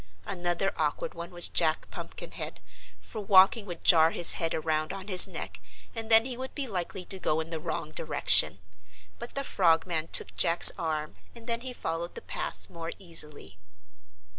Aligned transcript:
Another 0.25 0.73
awkward 0.77 1.13
one 1.13 1.29
was 1.29 1.47
Jack 1.47 1.91
Pumpkinhead, 1.91 2.59
for 2.99 3.21
walking 3.21 3.67
would 3.67 3.83
jar 3.83 4.09
his 4.09 4.33
head 4.33 4.55
around 4.55 4.91
on 4.91 5.07
his 5.09 5.27
neck 5.27 5.59
and 5.93 6.09
then 6.09 6.25
he 6.25 6.35
would 6.35 6.55
be 6.55 6.65
likely 6.65 7.05
to 7.05 7.19
go 7.19 7.39
in 7.39 7.51
the 7.51 7.59
wrong 7.59 7.91
direction. 7.91 8.61
But 9.19 9.35
the 9.35 9.43
Frogman 9.43 10.07
took 10.07 10.35
Jack's 10.35 10.71
arm 10.75 11.17
and 11.35 11.45
then 11.45 11.61
he 11.61 11.71
followed 11.71 12.15
the 12.15 12.21
path 12.23 12.67
more 12.67 12.91
easily. 12.97 13.59